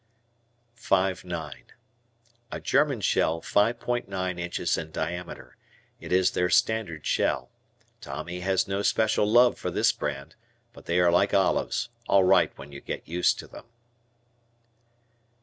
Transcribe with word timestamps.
"Five 0.73 1.23
nine." 1.23 1.65
A 2.51 2.59
German 2.59 3.01
shell 3.01 3.39
5.9 3.39 4.39
inches 4.39 4.75
in 4.75 4.89
diameter. 4.89 5.57
It 5.99 6.11
is 6.11 6.31
their 6.31 6.49
standard 6.49 7.05
shell. 7.05 7.51
Tommy 8.01 8.39
has 8.39 8.67
no 8.67 8.81
special 8.81 9.27
love 9.27 9.59
for 9.59 9.69
this 9.69 9.91
brand, 9.91 10.35
but 10.73 10.87
they 10.87 10.99
are 10.99 11.11
like 11.11 11.35
olives, 11.35 11.89
all 12.07 12.23
right 12.23 12.51
when 12.57 12.71
you 12.71 12.81
get 12.81 13.07
used 13.07 13.37
to 13.37 13.47
them. 13.47 13.65